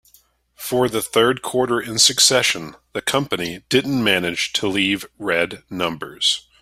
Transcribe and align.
For 0.55 0.89
the 0.89 1.03
third 1.03 1.43
quarter 1.43 1.79
in 1.79 1.99
succession, 1.99 2.75
the 2.93 3.03
company 3.03 3.61
didn't 3.69 4.03
manage 4.03 4.51
to 4.53 4.65
leave 4.67 5.05
red 5.19 5.61
numbers. 5.69 6.47